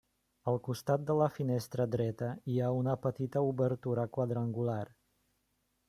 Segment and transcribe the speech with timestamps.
[0.51, 4.85] Al costat de la finestra dreta hi ha una petita obertura quadrangular.